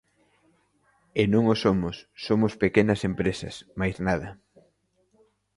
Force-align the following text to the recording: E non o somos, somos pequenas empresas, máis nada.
E 1.21 1.23
non 1.33 1.43
o 1.53 1.55
somos, 1.63 1.95
somos 2.25 2.53
pequenas 2.63 3.01
empresas, 3.09 3.53
máis 3.79 3.95
nada. 4.07 4.29